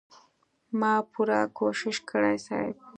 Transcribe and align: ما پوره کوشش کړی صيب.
ما 0.79 0.93
پوره 1.11 1.39
کوشش 1.59 1.95
کړی 2.09 2.35
صيب. 2.45 2.75